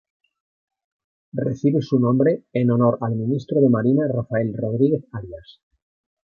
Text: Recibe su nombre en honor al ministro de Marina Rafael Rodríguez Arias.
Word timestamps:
Recibe 1.33 1.83
su 1.83 1.99
nombre 1.99 2.45
en 2.53 2.71
honor 2.71 2.97
al 3.01 3.11
ministro 3.15 3.61
de 3.61 3.69
Marina 3.69 4.07
Rafael 4.11 4.51
Rodríguez 4.57 5.03
Arias. 5.11 5.61